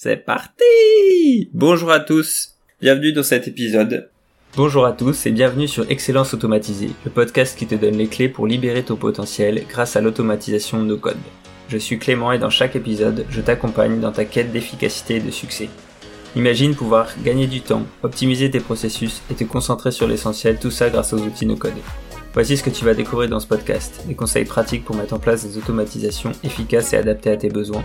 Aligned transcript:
C'est 0.00 0.24
parti 0.24 1.50
Bonjour 1.52 1.90
à 1.90 1.98
tous, 1.98 2.54
bienvenue 2.80 3.12
dans 3.12 3.24
cet 3.24 3.48
épisode. 3.48 4.08
Bonjour 4.54 4.86
à 4.86 4.92
tous 4.92 5.26
et 5.26 5.32
bienvenue 5.32 5.66
sur 5.66 5.90
Excellence 5.90 6.32
Automatisée, 6.34 6.90
le 7.04 7.10
podcast 7.10 7.58
qui 7.58 7.66
te 7.66 7.74
donne 7.74 7.96
les 7.96 8.06
clés 8.06 8.28
pour 8.28 8.46
libérer 8.46 8.84
ton 8.84 8.94
potentiel 8.94 9.64
grâce 9.68 9.96
à 9.96 10.00
l'automatisation 10.00 10.80
de 10.80 10.86
nos 10.86 10.98
codes. 10.98 11.16
Je 11.68 11.78
suis 11.78 11.98
Clément 11.98 12.30
et 12.30 12.38
dans 12.38 12.48
chaque 12.48 12.76
épisode, 12.76 13.26
je 13.28 13.40
t'accompagne 13.40 13.98
dans 13.98 14.12
ta 14.12 14.24
quête 14.24 14.52
d'efficacité 14.52 15.16
et 15.16 15.20
de 15.20 15.32
succès. 15.32 15.68
Imagine 16.36 16.76
pouvoir 16.76 17.08
gagner 17.24 17.48
du 17.48 17.60
temps, 17.60 17.82
optimiser 18.04 18.52
tes 18.52 18.60
processus 18.60 19.22
et 19.32 19.34
te 19.34 19.42
concentrer 19.42 19.90
sur 19.90 20.06
l'essentiel, 20.06 20.60
tout 20.60 20.70
ça 20.70 20.90
grâce 20.90 21.12
aux 21.12 21.18
outils 21.18 21.44
no 21.44 21.56
code. 21.56 21.72
Voici 22.34 22.56
ce 22.56 22.62
que 22.62 22.70
tu 22.70 22.84
vas 22.84 22.94
découvrir 22.94 23.30
dans 23.30 23.40
ce 23.40 23.48
podcast, 23.48 24.04
des 24.06 24.14
conseils 24.14 24.44
pratiques 24.44 24.84
pour 24.84 24.94
mettre 24.94 25.14
en 25.14 25.18
place 25.18 25.44
des 25.44 25.58
automatisations 25.58 26.30
efficaces 26.44 26.92
et 26.92 26.98
adaptées 26.98 27.32
à 27.32 27.36
tes 27.36 27.48
besoins, 27.48 27.82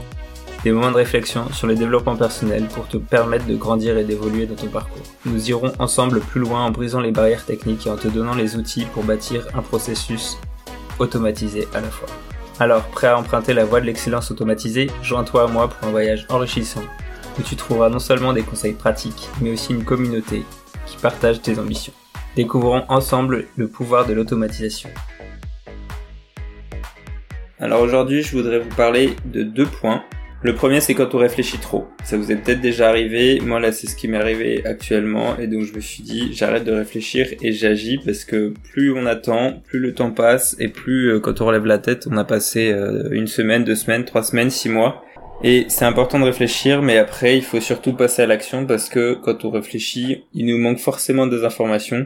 des 0.63 0.71
moments 0.71 0.91
de 0.91 0.95
réflexion 0.95 1.51
sur 1.51 1.67
le 1.67 1.75
développement 1.75 2.15
personnel 2.15 2.67
pour 2.73 2.87
te 2.87 2.97
permettre 2.97 3.45
de 3.45 3.55
grandir 3.55 3.97
et 3.97 4.03
d'évoluer 4.03 4.45
dans 4.45 4.55
ton 4.55 4.67
parcours. 4.67 5.03
Nous 5.25 5.49
irons 5.49 5.73
ensemble 5.79 6.21
plus 6.21 6.39
loin 6.39 6.65
en 6.65 6.71
brisant 6.71 7.01
les 7.01 7.11
barrières 7.11 7.45
techniques 7.45 7.85
et 7.85 7.89
en 7.89 7.97
te 7.97 8.07
donnant 8.07 8.35
les 8.35 8.55
outils 8.55 8.85
pour 8.93 9.03
bâtir 9.03 9.45
un 9.55 9.61
processus 9.61 10.37
automatisé 10.99 11.67
à 11.73 11.81
la 11.81 11.89
fois. 11.89 12.07
Alors, 12.59 12.83
prêt 12.83 13.07
à 13.07 13.17
emprunter 13.17 13.53
la 13.53 13.65
voie 13.65 13.81
de 13.81 13.85
l'excellence 13.85 14.31
automatisée, 14.31 14.89
joins-toi 15.01 15.43
à 15.43 15.47
moi 15.47 15.67
pour 15.67 15.87
un 15.87 15.91
voyage 15.91 16.25
enrichissant 16.29 16.83
où 17.37 17.41
tu 17.41 17.55
trouveras 17.55 17.89
non 17.89 17.99
seulement 17.99 18.31
des 18.31 18.43
conseils 18.43 18.73
pratiques, 18.73 19.27
mais 19.41 19.51
aussi 19.51 19.73
une 19.73 19.83
communauté 19.83 20.43
qui 20.85 20.97
partage 20.97 21.41
tes 21.41 21.57
ambitions. 21.59 21.93
Découvrons 22.35 22.83
ensemble 22.89 23.47
le 23.55 23.67
pouvoir 23.67 24.05
de 24.05 24.13
l'automatisation. 24.13 24.89
Alors 27.59 27.81
aujourd'hui, 27.81 28.21
je 28.21 28.35
voudrais 28.35 28.59
vous 28.59 28.75
parler 28.75 29.15
de 29.25 29.43
deux 29.43 29.65
points. 29.65 30.03
Le 30.43 30.53
premier, 30.53 30.81
c'est 30.81 30.93
quand 30.93 31.15
on 31.15 31.19
réfléchit 31.19 31.57
trop. 31.57 31.87
Ça 32.03 32.17
vous 32.17 32.29
est 32.29 32.35
peut-être 32.35 32.59
déjà 32.59 32.89
arrivé. 32.89 33.39
Moi, 33.39 33.61
là, 33.61 33.71
c'est 33.71 33.87
ce 33.87 33.95
qui 33.95 34.09
m'est 34.09 34.17
arrivé 34.17 34.61
actuellement. 34.65 35.37
Et 35.37 35.47
donc, 35.47 35.61
je 35.61 35.73
me 35.73 35.79
suis 35.79 36.03
dit, 36.03 36.33
j'arrête 36.33 36.65
de 36.65 36.73
réfléchir 36.73 37.27
et 37.41 37.53
j'agis 37.53 37.97
parce 37.97 38.25
que 38.25 38.53
plus 38.73 38.91
on 38.91 39.05
attend, 39.05 39.61
plus 39.65 39.79
le 39.79 39.93
temps 39.93 40.11
passe 40.11 40.57
et 40.59 40.67
plus, 40.67 41.13
euh, 41.13 41.19
quand 41.21 41.39
on 41.39 41.45
relève 41.45 41.65
la 41.65 41.77
tête, 41.77 42.07
on 42.11 42.17
a 42.17 42.25
passé 42.25 42.73
euh, 42.73 43.07
une 43.11 43.27
semaine, 43.27 43.63
deux 43.63 43.75
semaines, 43.75 44.03
trois 44.03 44.21
semaines, 44.21 44.49
six 44.49 44.67
mois. 44.67 45.05
Et 45.43 45.65
c'est 45.69 45.85
important 45.85 46.19
de 46.19 46.25
réfléchir, 46.25 46.81
mais 46.81 46.97
après, 46.97 47.37
il 47.37 47.43
faut 47.43 47.61
surtout 47.61 47.93
passer 47.93 48.23
à 48.23 48.25
l'action 48.25 48.65
parce 48.65 48.89
que 48.89 49.13
quand 49.13 49.45
on 49.45 49.49
réfléchit, 49.49 50.25
il 50.33 50.45
nous 50.45 50.57
manque 50.57 50.79
forcément 50.79 51.25
des 51.25 51.45
informations. 51.45 52.05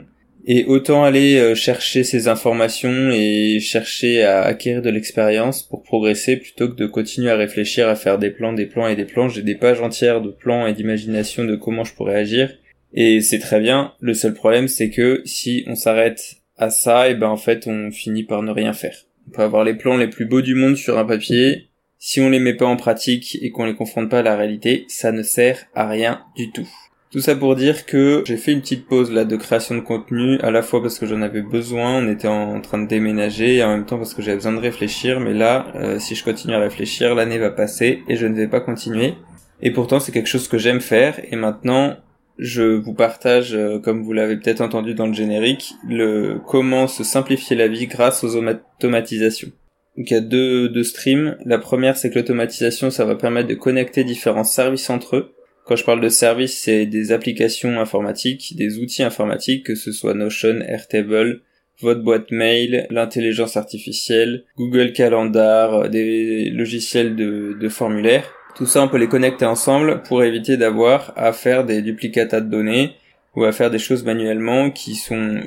Et 0.50 0.64
autant 0.64 1.04
aller 1.04 1.36
euh, 1.36 1.56
chercher 1.56 2.06
ces 2.06 2.30
informations 2.30 3.12
et 3.12 3.60
chercher 3.60 4.24
à 4.24 4.44
acquérir 4.44 4.82
de 4.82 4.90
l'expérience 4.90 5.62
pour 5.62 5.84
progresser 5.84 6.38
plutôt 6.38 6.70
que 6.70 6.76
de 6.76 6.86
continuer 6.86 7.30
à 7.30 7.36
réfléchir 7.36 7.90
à 7.90 7.96
faire 7.96 8.18
des 8.18 8.30
plans, 8.30 8.54
des 8.54 8.66
plans 8.66 8.88
et 8.88 8.96
des 8.96 9.04
plans. 9.04 9.28
J'ai 9.28 9.42
des 9.42 9.56
pages 9.56 9.82
entières 9.82 10.22
de 10.22 10.30
plans 10.30 10.66
et 10.66 10.74
d'imagination 10.74 11.44
de 11.44 11.58
comment 11.58 11.84
je 11.84 11.94
pourrais 11.94 12.16
agir. 12.16 12.50
Et 12.94 13.20
c'est 13.20 13.40
très 13.40 13.60
bien. 13.60 13.94
Le 14.00 14.14
seul 14.14 14.34
problème, 14.34 14.70
c'est 14.70 14.90
que 14.90 15.22
si 15.26 15.66
on 15.68 15.76
s'arrête 15.76 16.38
à 16.56 16.70
ça, 16.70 17.10
et 17.10 17.16
ben 17.16 17.28
en 17.28 17.38
fait, 17.38 17.68
on 17.68 17.92
finit 17.92 18.24
par 18.24 18.42
ne 18.42 18.52
rien 18.52 18.72
faire. 18.72 19.06
On 19.28 19.32
peut 19.32 19.42
avoir 19.42 19.66
les 19.66 19.74
plans 19.74 19.98
les 19.98 20.08
plus 20.08 20.26
beaux 20.26 20.42
du 20.42 20.56
monde 20.56 20.78
sur 20.78 20.98
un 20.98 21.06
papier. 21.06 21.68
Si 22.00 22.22
on 22.22 22.30
les 22.30 22.40
met 22.40 22.54
pas 22.54 22.66
en 22.66 22.78
pratique 22.78 23.38
et 23.42 23.50
qu'on 23.50 23.66
les 23.66 23.76
confronte 23.76 24.10
pas 24.10 24.20
à 24.20 24.24
la 24.24 24.38
réalité, 24.38 24.86
ça 24.88 25.12
ne 25.12 25.24
sert 25.24 25.66
à 25.76 25.90
rien 25.90 26.22
du 26.38 26.52
tout. 26.52 26.70
Tout 27.10 27.22
ça 27.22 27.38
pour 27.38 27.56
dire 27.56 27.86
que 27.86 28.24
j'ai 28.26 28.36
fait 28.36 28.52
une 28.52 28.60
petite 28.60 28.86
pause 28.86 29.12
là 29.12 29.24
de 29.24 29.38
création 29.38 29.76
de 29.76 29.80
contenu, 29.80 30.40
à 30.42 30.52
la 30.52 30.62
fois 30.62 30.82
parce 30.82 31.00
que 31.00 31.06
j'en 31.06 31.22
avais 31.22 31.42
besoin, 31.42 32.04
on 32.04 32.10
était 32.10 32.28
en 32.28 32.60
train 32.60 32.80
de 32.80 32.88
déménager, 32.88 33.56
et 33.56 33.64
en 33.64 33.70
même 33.70 33.86
temps 33.86 33.98
parce 33.98 34.14
que 34.14 34.22
j'avais 34.22 34.36
besoin 34.36 34.52
de 34.52 34.60
réfléchir, 34.60 35.22
mais 35.22 35.34
là, 35.34 35.68
euh, 35.76 36.00
si 36.00 36.16
je 36.16 36.24
continue 36.26 36.54
à 36.54 36.60
réfléchir, 36.60 37.16
l'année 37.16 37.38
va 37.38 37.50
passer 37.50 38.04
et 38.10 38.18
je 38.18 38.28
ne 38.28 38.36
vais 38.36 38.50
pas 38.50 38.60
continuer. 38.60 39.14
Et 39.62 39.72
pourtant 39.72 40.02
c'est 40.02 40.12
quelque 40.12 40.28
chose 40.28 40.50
que 40.50 40.58
j'aime 40.58 40.82
faire, 40.82 41.22
et 41.32 41.38
maintenant 41.38 41.96
je 42.40 42.64
vous 42.64 42.94
partage, 42.94 43.56
euh, 43.56 43.80
comme 43.80 44.04
vous 44.04 44.12
l'avez 44.12 44.36
peut-être 44.36 44.62
entendu 44.62 44.94
dans 44.94 45.08
le 45.08 45.14
générique, 45.14 45.76
le 45.88 46.42
comment 46.46 46.88
se 46.88 47.06
simplifier 47.06 47.56
la 47.56 47.70
vie 47.70 47.88
grâce 47.88 48.26
aux 48.26 48.36
automatisations. 48.36 49.52
Donc 49.96 50.12
il 50.12 50.14
y 50.14 50.18
a 50.18 50.22
deux, 50.22 50.68
deux 50.68 50.84
streams. 50.84 51.38
La 51.46 51.58
première 51.58 51.96
c'est 51.96 52.10
que 52.10 52.20
l'automatisation 52.20 52.92
ça 52.92 53.06
va 53.06 53.16
permettre 53.16 53.48
de 53.48 53.56
connecter 53.56 54.04
différents 54.04 54.44
services 54.44 54.90
entre 54.90 55.16
eux 55.16 55.34
quand 55.68 55.76
je 55.76 55.84
parle 55.84 56.00
de 56.00 56.10
services, 56.10 56.58
c'est 56.58 56.86
des 56.86 57.12
applications 57.12 57.80
informatiques, 57.80 58.56
des 58.56 58.80
outils 58.80 59.04
informatiques, 59.04 59.66
que 59.66 59.76
ce 59.76 59.92
soit 59.92 60.14
Notion, 60.14 60.62
Airtable, 60.62 61.42
votre 61.82 62.02
boîte 62.02 62.32
mail, 62.32 62.88
l'intelligence 62.90 63.58
artificielle, 63.58 64.46
Google 64.58 64.94
Calendar, 64.94 65.90
des 65.90 66.50
logiciels 66.50 67.16
de, 67.16 67.70
formulaires. 67.70 68.32
Tout 68.56 68.66
ça, 68.66 68.82
on 68.82 68.88
peut 68.88 68.98
les 68.98 69.10
connecter 69.10 69.46
ensemble 69.46 70.02
pour 70.04 70.24
éviter 70.24 70.56
d'avoir 70.56 71.14
à 71.18 71.34
faire 71.34 71.66
des 71.66 71.82
duplicata 71.82 72.40
de 72.40 72.50
données 72.50 72.96
ou 73.36 73.44
à 73.44 73.52
faire 73.52 73.70
des 73.70 73.78
choses 73.78 74.04
manuellement 74.04 74.72
qui 74.72 74.96
sont 74.96 75.42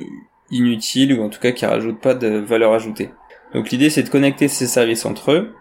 inutiles 0.50 1.14
ou 1.14 1.22
en 1.22 1.30
tout 1.30 1.40
cas 1.40 1.52
qui 1.52 1.64
rajoutent 1.64 2.00
pas 2.00 2.14
de 2.14 2.28
valeur 2.28 2.72
ajoutée. 2.74 3.08
Donc 3.54 3.70
l'idée 3.70 3.90
c'est 3.90 4.04
de 4.04 4.10
connecter 4.10 4.46
ces 4.46 4.66
services 4.66 5.06
entre 5.06 5.32
eux 5.32 5.52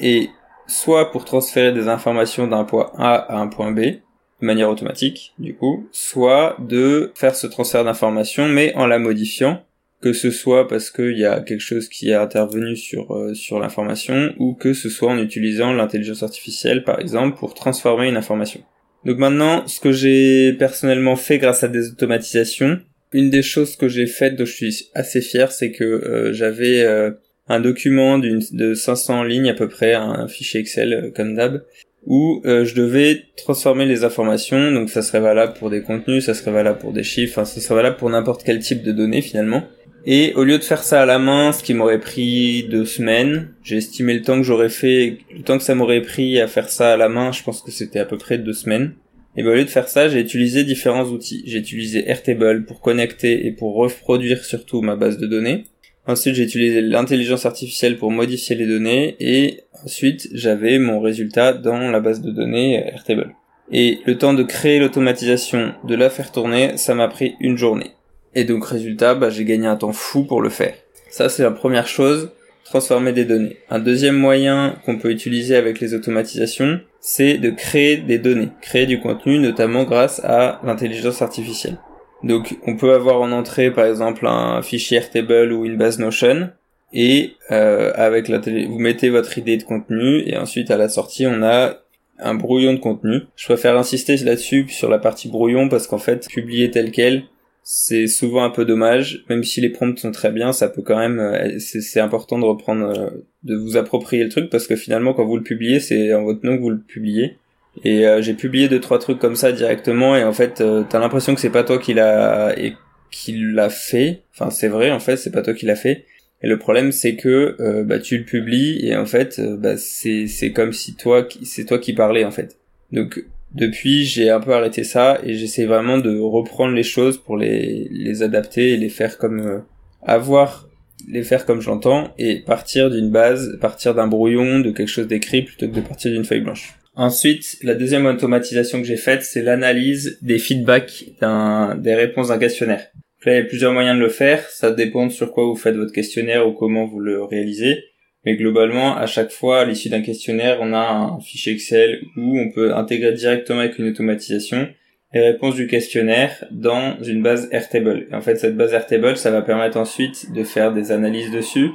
et 0.00 0.30
soit 0.68 1.10
pour 1.10 1.24
transférer 1.24 1.72
des 1.72 1.88
informations 1.88 2.46
d'un 2.46 2.64
point 2.64 2.92
A 2.96 3.14
à 3.16 3.38
un 3.38 3.48
point 3.48 3.72
B, 3.72 3.80
de 3.80 4.46
manière 4.46 4.70
automatique, 4.70 5.34
du 5.38 5.56
coup, 5.56 5.88
soit 5.90 6.56
de 6.60 7.10
faire 7.16 7.34
ce 7.34 7.48
transfert 7.48 7.84
d'informations, 7.84 8.46
mais 8.46 8.72
en 8.76 8.86
la 8.86 9.00
modifiant, 9.00 9.64
que 10.00 10.12
ce 10.12 10.30
soit 10.30 10.68
parce 10.68 10.90
qu'il 10.90 11.18
y 11.18 11.24
a 11.24 11.40
quelque 11.40 11.60
chose 11.60 11.88
qui 11.88 12.10
est 12.10 12.14
intervenu 12.14 12.76
sur, 12.76 13.12
euh, 13.16 13.34
sur 13.34 13.58
l'information, 13.58 14.32
ou 14.38 14.54
que 14.54 14.74
ce 14.74 14.88
soit 14.88 15.10
en 15.10 15.18
utilisant 15.18 15.72
l'intelligence 15.72 16.22
artificielle, 16.22 16.84
par 16.84 17.00
exemple, 17.00 17.36
pour 17.36 17.54
transformer 17.54 18.08
une 18.08 18.16
information. 18.16 18.60
Donc 19.04 19.18
maintenant, 19.18 19.66
ce 19.66 19.80
que 19.80 19.90
j'ai 19.90 20.52
personnellement 20.52 21.16
fait 21.16 21.38
grâce 21.38 21.64
à 21.64 21.68
des 21.68 21.88
automatisations, 21.88 22.78
une 23.12 23.30
des 23.30 23.42
choses 23.42 23.74
que 23.74 23.88
j'ai 23.88 24.06
faites 24.06 24.36
dont 24.36 24.44
je 24.44 24.52
suis 24.52 24.90
assez 24.94 25.20
fier, 25.20 25.50
c'est 25.50 25.72
que 25.72 25.84
euh, 25.84 26.32
j'avais 26.32 26.82
euh, 26.82 27.10
un 27.48 27.60
document 27.60 28.18
d'une 28.18 28.40
de 28.52 28.74
500 28.74 29.24
lignes 29.24 29.50
à 29.50 29.54
peu 29.54 29.68
près, 29.68 29.94
un 29.94 30.28
fichier 30.28 30.60
Excel 30.60 30.92
euh, 30.92 31.10
comme 31.14 31.34
d'hab, 31.34 31.62
où 32.06 32.40
euh, 32.44 32.64
je 32.64 32.74
devais 32.74 33.24
transformer 33.36 33.86
les 33.86 34.04
informations, 34.04 34.72
donc 34.72 34.90
ça 34.90 35.02
serait 35.02 35.20
valable 35.20 35.54
pour 35.58 35.70
des 35.70 35.82
contenus, 35.82 36.24
ça 36.26 36.34
serait 36.34 36.52
valable 36.52 36.78
pour 36.78 36.92
des 36.92 37.02
chiffres, 37.02 37.44
ça 37.44 37.60
serait 37.60 37.74
valable 37.74 37.96
pour 37.96 38.10
n'importe 38.10 38.42
quel 38.44 38.60
type 38.60 38.82
de 38.82 38.92
données 38.92 39.22
finalement. 39.22 39.64
Et 40.06 40.32
au 40.36 40.44
lieu 40.44 40.58
de 40.58 40.64
faire 40.64 40.84
ça 40.84 41.02
à 41.02 41.06
la 41.06 41.18
main, 41.18 41.52
ce 41.52 41.62
qui 41.62 41.74
m'aurait 41.74 42.00
pris 42.00 42.62
deux 42.70 42.86
semaines, 42.86 43.50
j'ai 43.62 43.76
estimé 43.76 44.14
le 44.14 44.22
temps 44.22 44.36
que 44.36 44.44
j'aurais 44.44 44.68
fait, 44.68 45.18
le 45.34 45.42
temps 45.42 45.58
que 45.58 45.64
ça 45.64 45.74
m'aurait 45.74 46.00
pris 46.02 46.40
à 46.40 46.46
faire 46.46 46.70
ça 46.70 46.92
à 46.92 46.96
la 46.96 47.08
main, 47.08 47.32
je 47.32 47.42
pense 47.42 47.62
que 47.62 47.70
c'était 47.70 47.98
à 47.98 48.04
peu 48.04 48.16
près 48.16 48.38
deux 48.38 48.52
semaines. 48.52 48.94
Et 49.36 49.42
ben 49.42 49.50
au 49.50 49.54
lieu 49.54 49.64
de 49.64 49.70
faire 49.70 49.88
ça, 49.88 50.08
j'ai 50.08 50.20
utilisé 50.20 50.64
différents 50.64 51.04
outils. 51.04 51.42
J'ai 51.46 51.58
utilisé 51.58 52.08
Airtable 52.08 52.64
pour 52.64 52.80
connecter 52.80 53.46
et 53.46 53.52
pour 53.52 53.74
reproduire 53.74 54.44
surtout 54.44 54.80
ma 54.80 54.96
base 54.96 55.18
de 55.18 55.26
données. 55.26 55.64
Ensuite, 56.08 56.36
j'ai 56.36 56.44
utilisé 56.44 56.80
l'intelligence 56.80 57.44
artificielle 57.44 57.98
pour 57.98 58.10
modifier 58.10 58.56
les 58.56 58.66
données 58.66 59.14
et 59.20 59.60
ensuite, 59.84 60.30
j'avais 60.32 60.78
mon 60.78 61.00
résultat 61.00 61.52
dans 61.52 61.78
la 61.78 62.00
base 62.00 62.22
de 62.22 62.30
données 62.30 62.76
Airtable. 62.76 63.34
Et 63.70 63.98
le 64.06 64.16
temps 64.16 64.32
de 64.32 64.42
créer 64.42 64.78
l'automatisation, 64.78 65.74
de 65.84 65.94
la 65.94 66.08
faire 66.08 66.32
tourner, 66.32 66.78
ça 66.78 66.94
m'a 66.94 67.08
pris 67.08 67.34
une 67.40 67.58
journée. 67.58 67.90
Et 68.34 68.44
donc, 68.44 68.64
résultat, 68.64 69.14
bah, 69.14 69.28
j'ai 69.28 69.44
gagné 69.44 69.66
un 69.66 69.76
temps 69.76 69.92
fou 69.92 70.24
pour 70.24 70.40
le 70.40 70.48
faire. 70.48 70.72
Ça, 71.10 71.28
c'est 71.28 71.42
la 71.42 71.50
première 71.50 71.86
chose, 71.86 72.30
transformer 72.64 73.12
des 73.12 73.26
données. 73.26 73.58
Un 73.68 73.78
deuxième 73.78 74.16
moyen 74.16 74.76
qu'on 74.86 74.96
peut 74.96 75.10
utiliser 75.10 75.56
avec 75.56 75.78
les 75.78 75.92
automatisations, 75.92 76.80
c'est 77.00 77.36
de 77.36 77.50
créer 77.50 77.98
des 77.98 78.18
données, 78.18 78.48
créer 78.62 78.86
du 78.86 78.98
contenu, 78.98 79.38
notamment 79.38 79.84
grâce 79.84 80.22
à 80.24 80.58
l'intelligence 80.64 81.20
artificielle. 81.20 81.76
Donc 82.22 82.56
on 82.66 82.76
peut 82.76 82.92
avoir 82.92 83.20
en 83.20 83.32
entrée 83.32 83.70
par 83.70 83.86
exemple 83.86 84.26
un 84.26 84.60
fichier 84.62 84.98
Airtable 84.98 85.52
ou 85.52 85.64
une 85.64 85.76
base 85.76 85.98
Notion 85.98 86.50
et 86.92 87.34
euh, 87.50 87.92
avec 87.94 88.28
la 88.28 88.38
télé 88.38 88.66
vous 88.66 88.78
mettez 88.78 89.10
votre 89.10 89.38
idée 89.38 89.56
de 89.56 89.62
contenu 89.62 90.22
et 90.26 90.36
ensuite 90.36 90.70
à 90.70 90.76
la 90.76 90.88
sortie 90.88 91.26
on 91.26 91.42
a 91.42 91.76
un 92.18 92.34
brouillon 92.34 92.74
de 92.74 92.78
contenu. 92.78 93.20
Je 93.36 93.44
préfère 93.44 93.76
insister 93.76 94.16
là-dessus 94.16 94.66
sur 94.68 94.88
la 94.88 94.98
partie 94.98 95.28
brouillon 95.28 95.68
parce 95.68 95.86
qu'en 95.86 95.98
fait 95.98 96.26
publier 96.28 96.70
tel 96.70 96.90
quel 96.90 97.24
c'est 97.70 98.06
souvent 98.06 98.44
un 98.44 98.50
peu 98.50 98.64
dommage, 98.64 99.26
même 99.28 99.44
si 99.44 99.60
les 99.60 99.68
prompts 99.68 99.98
sont 99.98 100.10
très 100.10 100.32
bien, 100.32 100.54
ça 100.54 100.70
peut 100.70 100.80
quand 100.80 100.96
même, 100.96 101.18
euh, 101.18 101.58
c'est 101.58 102.00
important 102.00 102.38
de 102.38 102.46
reprendre, 102.46 102.86
euh, 102.86 103.10
de 103.42 103.56
vous 103.56 103.76
approprier 103.76 104.24
le 104.24 104.30
truc 104.30 104.48
parce 104.48 104.66
que 104.66 104.74
finalement 104.74 105.12
quand 105.12 105.26
vous 105.26 105.36
le 105.36 105.42
publiez, 105.42 105.78
c'est 105.78 106.14
en 106.14 106.24
votre 106.24 106.46
nom 106.46 106.56
que 106.56 106.62
vous 106.62 106.70
le 106.70 106.80
publiez. 106.80 107.36
Et 107.84 108.06
euh, 108.06 108.22
j'ai 108.22 108.34
publié 108.34 108.68
deux 108.68 108.80
trois 108.80 108.98
trucs 108.98 109.18
comme 109.18 109.36
ça 109.36 109.52
directement 109.52 110.16
et 110.16 110.24
en 110.24 110.32
fait 110.32 110.60
euh, 110.60 110.84
t'as 110.88 110.98
l'impression 110.98 111.34
que 111.34 111.40
c'est 111.40 111.50
pas 111.50 111.64
toi 111.64 111.78
qui 111.78 111.94
l'a 111.94 112.58
et 112.58 112.74
qui 113.10 113.32
l'a 113.36 113.70
fait. 113.70 114.22
Enfin 114.34 114.50
c'est 114.50 114.68
vrai 114.68 114.90
en 114.90 115.00
fait 115.00 115.16
c'est 115.16 115.30
pas 115.30 115.42
toi 115.42 115.54
qui 115.54 115.66
l'a 115.66 115.76
fait. 115.76 116.04
Et 116.42 116.48
le 116.48 116.58
problème 116.58 116.92
c'est 116.92 117.16
que 117.16 117.56
euh, 117.60 117.84
bah 117.84 117.98
tu 117.98 118.18
le 118.18 118.24
publies 118.24 118.86
et 118.86 118.96
en 118.96 119.06
fait 119.06 119.40
bah 119.40 119.76
c'est 119.76 120.26
c'est 120.26 120.52
comme 120.52 120.72
si 120.72 120.94
toi 120.94 121.26
c'est 121.42 121.64
toi 121.64 121.78
qui 121.78 121.92
parlais 121.92 122.24
en 122.24 122.30
fait. 122.30 122.58
Donc 122.92 123.24
depuis 123.54 124.04
j'ai 124.04 124.30
un 124.30 124.40
peu 124.40 124.52
arrêté 124.52 124.84
ça 124.84 125.18
et 125.24 125.34
j'essaie 125.34 125.64
vraiment 125.64 125.98
de 125.98 126.18
reprendre 126.18 126.74
les 126.74 126.82
choses 126.82 127.18
pour 127.18 127.36
les 127.36 127.88
les 127.90 128.22
adapter 128.22 128.74
et 128.74 128.76
les 128.76 128.88
faire 128.88 129.18
comme 129.18 129.62
avoir 130.02 130.68
les 131.06 131.22
faire 131.22 131.46
comme 131.46 131.60
j'entends 131.60 132.12
et 132.18 132.40
partir 132.40 132.90
d'une 132.90 133.10
base, 133.10 133.56
partir 133.60 133.94
d'un 133.94 134.06
brouillon, 134.06 134.60
de 134.60 134.70
quelque 134.70 134.88
chose 134.88 135.06
d'écrit 135.06 135.42
plutôt 135.42 135.68
que 135.68 135.74
de 135.74 135.80
partir 135.80 136.10
d'une 136.10 136.24
feuille 136.24 136.40
blanche. 136.40 136.74
Ensuite, 136.98 137.58
la 137.62 137.76
deuxième 137.76 138.06
automatisation 138.06 138.80
que 138.80 138.84
j'ai 138.84 138.96
faite, 138.96 139.22
c'est 139.22 139.40
l'analyse 139.40 140.18
des 140.20 140.40
feedbacks 140.40 141.04
des 141.20 141.94
réponses 141.94 142.26
d'un 142.26 142.38
questionnaire. 142.38 142.88
là, 143.24 143.34
il 143.34 143.36
y 143.36 143.40
a 143.40 143.44
plusieurs 143.44 143.72
moyens 143.72 143.96
de 143.96 144.02
le 144.02 144.08
faire. 144.08 144.42
Ça 144.50 144.72
dépend 144.72 145.08
sur 145.08 145.30
quoi 145.30 145.44
vous 145.44 145.54
faites 145.54 145.76
votre 145.76 145.92
questionnaire 145.92 146.48
ou 146.48 146.54
comment 146.54 146.86
vous 146.86 146.98
le 146.98 147.22
réalisez. 147.22 147.84
Mais 148.24 148.34
globalement, 148.34 148.96
à 148.96 149.06
chaque 149.06 149.30
fois, 149.30 149.60
à 149.60 149.64
l'issue 149.64 149.90
d'un 149.90 150.00
questionnaire, 150.00 150.58
on 150.60 150.72
a 150.72 150.90
un 150.90 151.20
fichier 151.20 151.52
Excel 151.52 152.00
où 152.16 152.36
on 152.36 152.50
peut 152.50 152.74
intégrer 152.74 153.12
directement 153.12 153.60
avec 153.60 153.78
une 153.78 153.90
automatisation 153.90 154.66
les 155.14 155.20
réponses 155.20 155.54
du 155.54 155.68
questionnaire 155.68 156.44
dans 156.50 157.00
une 157.00 157.22
base 157.22 157.48
Airtable. 157.52 158.08
Et 158.10 158.14
en 158.14 158.20
fait, 158.20 158.34
cette 158.34 158.56
base 158.56 158.72
Airtable, 158.72 159.16
ça 159.16 159.30
va 159.30 159.42
permettre 159.42 159.76
ensuite 159.76 160.32
de 160.32 160.42
faire 160.42 160.74
des 160.74 160.90
analyses 160.90 161.30
dessus, 161.30 161.70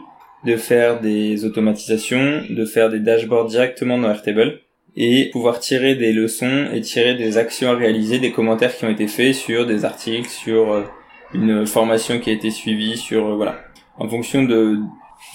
de 0.45 0.57
faire 0.57 0.99
des 0.99 1.45
automatisations, 1.45 2.43
de 2.49 2.65
faire 2.65 2.89
des 2.89 2.99
dashboards 2.99 3.47
directement 3.47 3.97
dans 3.97 4.11
Airtable 4.11 4.59
et 4.95 5.29
pouvoir 5.31 5.59
tirer 5.59 5.95
des 5.95 6.13
leçons 6.13 6.67
et 6.73 6.81
tirer 6.81 7.15
des 7.15 7.37
actions 7.37 7.71
à 7.71 7.75
réaliser, 7.75 8.19
des 8.19 8.31
commentaires 8.31 8.75
qui 8.75 8.85
ont 8.85 8.89
été 8.89 9.07
faits 9.07 9.35
sur 9.35 9.65
des 9.65 9.85
articles, 9.85 10.29
sur 10.29 10.71
euh, 10.71 10.83
une 11.33 11.65
formation 11.65 12.19
qui 12.19 12.29
a 12.29 12.33
été 12.33 12.51
suivie, 12.51 12.97
sur 12.97 13.27
euh, 13.27 13.35
voilà. 13.35 13.59
En 13.97 14.07
fonction 14.07 14.43
de 14.43 14.79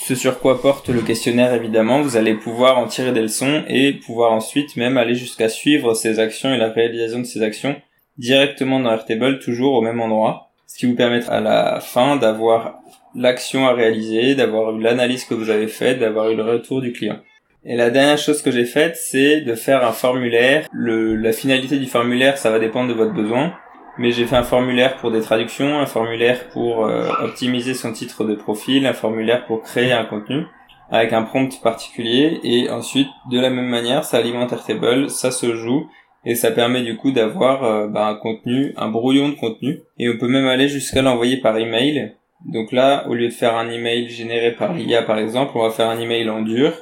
ce 0.00 0.14
sur 0.14 0.38
quoi 0.38 0.60
porte 0.60 0.90
le 0.90 1.00
questionnaire 1.00 1.54
évidemment, 1.54 2.02
vous 2.02 2.16
allez 2.16 2.34
pouvoir 2.34 2.78
en 2.78 2.86
tirer 2.86 3.12
des 3.12 3.22
leçons 3.22 3.64
et 3.68 3.94
pouvoir 3.94 4.32
ensuite 4.32 4.76
même 4.76 4.96
aller 4.96 5.14
jusqu'à 5.14 5.48
suivre 5.48 5.94
ces 5.94 6.18
actions 6.18 6.52
et 6.52 6.58
la 6.58 6.68
réalisation 6.68 7.20
de 7.20 7.24
ces 7.24 7.42
actions 7.42 7.76
directement 8.18 8.80
dans 8.80 8.92
Airtable, 8.92 9.38
toujours 9.38 9.74
au 9.74 9.80
même 9.80 10.00
endroit, 10.00 10.50
ce 10.66 10.78
qui 10.78 10.86
vous 10.86 10.96
permettra 10.96 11.36
à 11.36 11.40
la 11.40 11.80
fin 11.80 12.16
d'avoir 12.16 12.80
l'action 13.14 13.66
à 13.66 13.72
réaliser, 13.72 14.34
d'avoir 14.34 14.76
eu 14.76 14.82
l'analyse 14.82 15.24
que 15.24 15.34
vous 15.34 15.50
avez 15.50 15.68
faite, 15.68 16.00
d'avoir 16.00 16.30
eu 16.30 16.36
le 16.36 16.42
retour 16.42 16.80
du 16.80 16.92
client. 16.92 17.18
Et 17.64 17.76
la 17.76 17.90
dernière 17.90 18.18
chose 18.18 18.42
que 18.42 18.50
j'ai 18.50 18.64
faite, 18.64 18.96
c'est 18.96 19.40
de 19.40 19.54
faire 19.54 19.84
un 19.86 19.92
formulaire. 19.92 20.66
Le, 20.72 21.16
la 21.16 21.32
finalité 21.32 21.78
du 21.78 21.86
formulaire, 21.86 22.38
ça 22.38 22.50
va 22.50 22.58
dépendre 22.58 22.88
de 22.88 22.94
votre 22.94 23.12
besoin. 23.12 23.52
Mais 23.98 24.12
j'ai 24.12 24.26
fait 24.26 24.36
un 24.36 24.44
formulaire 24.44 24.96
pour 24.96 25.10
des 25.10 25.20
traductions, 25.20 25.80
un 25.80 25.86
formulaire 25.86 26.48
pour 26.50 26.86
euh, 26.86 27.08
optimiser 27.24 27.74
son 27.74 27.92
titre 27.92 28.24
de 28.24 28.36
profil, 28.36 28.86
un 28.86 28.92
formulaire 28.92 29.44
pour 29.46 29.62
créer 29.62 29.92
un 29.92 30.04
contenu 30.04 30.44
avec 30.90 31.12
un 31.12 31.22
prompt 31.22 31.60
particulier. 31.62 32.38
Et 32.44 32.70
ensuite, 32.70 33.08
de 33.30 33.40
la 33.40 33.50
même 33.50 33.68
manière, 33.68 34.04
ça 34.04 34.18
alimente 34.18 34.52
Airtable, 34.52 35.10
ça 35.10 35.32
se 35.32 35.54
joue 35.56 35.88
et 36.24 36.36
ça 36.36 36.52
permet 36.52 36.82
du 36.82 36.96
coup 36.96 37.10
d'avoir 37.10 37.64
euh, 37.64 37.88
bah, 37.88 38.06
un 38.06 38.14
contenu, 38.14 38.72
un 38.76 38.88
brouillon 38.88 39.30
de 39.30 39.34
contenu. 39.34 39.80
Et 39.98 40.08
on 40.08 40.16
peut 40.16 40.28
même 40.28 40.46
aller 40.46 40.68
jusqu'à 40.68 41.02
l'envoyer 41.02 41.38
par 41.38 41.58
email. 41.58 42.14
Donc 42.46 42.70
là, 42.70 43.04
au 43.08 43.14
lieu 43.14 43.26
de 43.26 43.32
faire 43.32 43.56
un 43.56 43.68
email 43.68 44.08
généré 44.08 44.52
par 44.52 44.72
l'IA 44.72 45.02
par 45.02 45.18
exemple, 45.18 45.52
on 45.56 45.62
va 45.62 45.70
faire 45.70 45.88
un 45.88 45.98
email 45.98 46.30
en 46.30 46.42
dur 46.42 46.72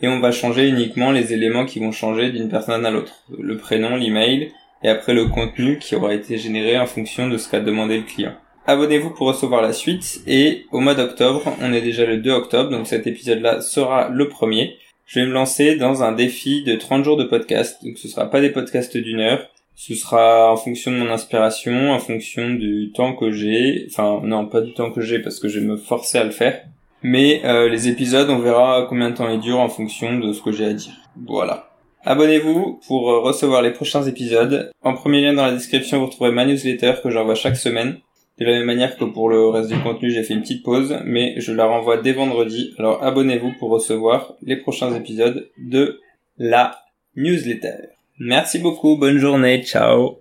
et 0.00 0.08
on 0.08 0.20
va 0.20 0.32
changer 0.32 0.68
uniquement 0.68 1.10
les 1.10 1.32
éléments 1.32 1.66
qui 1.66 1.80
vont 1.80 1.92
changer 1.92 2.30
d'une 2.30 2.48
personne 2.48 2.86
à 2.86 2.90
l'autre. 2.90 3.24
Le 3.38 3.56
prénom, 3.56 3.96
l'email, 3.96 4.52
et 4.82 4.88
après 4.88 5.14
le 5.14 5.26
contenu 5.26 5.78
qui 5.78 5.94
aura 5.94 6.14
été 6.14 6.38
généré 6.38 6.78
en 6.78 6.86
fonction 6.86 7.28
de 7.28 7.36
ce 7.36 7.50
qu'a 7.50 7.60
demandé 7.60 7.98
le 7.98 8.04
client. 8.04 8.34
Abonnez-vous 8.66 9.10
pour 9.10 9.26
recevoir 9.26 9.62
la 9.62 9.72
suite, 9.72 10.20
et 10.26 10.66
au 10.70 10.80
mois 10.80 10.94
d'octobre, 10.94 11.42
on 11.60 11.72
est 11.72 11.80
déjà 11.80 12.06
le 12.06 12.18
2 12.18 12.30
octobre, 12.30 12.70
donc 12.70 12.86
cet 12.86 13.06
épisode-là 13.06 13.60
sera 13.60 14.08
le 14.08 14.28
premier. 14.28 14.76
Je 15.06 15.20
vais 15.20 15.26
me 15.26 15.32
lancer 15.32 15.76
dans 15.76 16.02
un 16.02 16.12
défi 16.12 16.62
de 16.62 16.76
30 16.76 17.04
jours 17.04 17.16
de 17.16 17.24
podcast, 17.24 17.84
donc 17.84 17.98
ce 17.98 18.06
sera 18.06 18.30
pas 18.30 18.40
des 18.40 18.50
podcasts 18.50 18.96
d'une 18.96 19.20
heure, 19.20 19.48
ce 19.74 19.94
sera 19.94 20.52
en 20.52 20.56
fonction 20.56 20.92
de 20.92 20.98
mon 20.98 21.10
inspiration, 21.10 21.90
en 21.90 21.98
fonction 21.98 22.50
du 22.50 22.92
temps 22.94 23.14
que 23.14 23.32
j'ai, 23.32 23.86
enfin 23.90 24.20
non 24.22 24.46
pas 24.46 24.60
du 24.60 24.74
temps 24.74 24.92
que 24.92 25.00
j'ai 25.00 25.18
parce 25.18 25.40
que 25.40 25.48
je 25.48 25.58
vais 25.58 25.66
me 25.66 25.78
forcer 25.78 26.18
à 26.18 26.24
le 26.24 26.30
faire, 26.30 26.62
mais 27.02 27.42
euh, 27.44 27.68
les 27.68 27.88
épisodes, 27.88 28.28
on 28.30 28.38
verra 28.38 28.86
combien 28.88 29.10
de 29.10 29.16
temps 29.16 29.28
ils 29.28 29.40
durent 29.40 29.60
en 29.60 29.68
fonction 29.68 30.18
de 30.18 30.32
ce 30.32 30.42
que 30.42 30.52
j'ai 30.52 30.66
à 30.66 30.72
dire. 30.72 30.92
Voilà. 31.26 31.70
Abonnez-vous 32.04 32.80
pour 32.86 33.10
euh, 33.10 33.20
recevoir 33.20 33.62
les 33.62 33.72
prochains 33.72 34.02
épisodes. 34.04 34.70
En 34.82 34.94
premier 34.94 35.22
lien 35.22 35.34
dans 35.34 35.44
la 35.44 35.52
description, 35.52 35.98
vous 35.98 36.06
retrouverez 36.06 36.32
ma 36.32 36.46
newsletter 36.46 36.94
que 37.02 37.10
j'envoie 37.10 37.34
chaque 37.34 37.56
semaine. 37.56 37.98
De 38.38 38.46
la 38.46 38.52
même 38.52 38.64
manière 38.64 38.96
que 38.96 39.04
pour 39.04 39.28
le 39.28 39.48
reste 39.48 39.70
du 39.70 39.78
contenu, 39.80 40.10
j'ai 40.10 40.22
fait 40.22 40.32
une 40.32 40.40
petite 40.40 40.62
pause, 40.62 40.98
mais 41.04 41.34
je 41.36 41.52
la 41.52 41.66
renvoie 41.66 41.98
dès 41.98 42.12
vendredi. 42.12 42.74
Alors 42.78 43.02
abonnez-vous 43.04 43.52
pour 43.58 43.68
recevoir 43.68 44.34
les 44.42 44.56
prochains 44.56 44.94
épisodes 44.94 45.50
de 45.58 46.00
la 46.38 46.78
newsletter. 47.16 47.90
Merci 48.18 48.58
beaucoup, 48.58 48.96
bonne 48.96 49.18
journée, 49.18 49.62
ciao 49.62 50.16